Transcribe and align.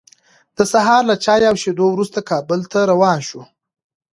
د 0.57 0.59
سهار 0.71 1.01
له 1.09 1.15
چای 1.23 1.41
او 1.49 1.55
شیدو 1.63 1.85
وروسته، 1.91 2.19
کابل 2.29 2.59
ته 2.71 2.79
روان 2.91 3.19
شوو. 3.27 3.41